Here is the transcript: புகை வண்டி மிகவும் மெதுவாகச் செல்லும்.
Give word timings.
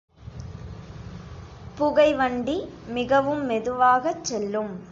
புகை 1.77 2.13
வண்டி 2.13 2.57
மிகவும் 2.87 3.43
மெதுவாகச் 3.45 4.23
செல்லும். 4.23 4.73